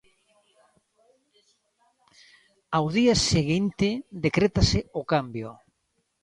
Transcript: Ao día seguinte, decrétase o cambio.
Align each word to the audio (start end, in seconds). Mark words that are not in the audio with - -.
Ao 2.77 2.87
día 2.97 3.15
seguinte, 3.31 3.87
decrétase 4.25 4.79
o 4.99 5.01
cambio. 5.11 5.49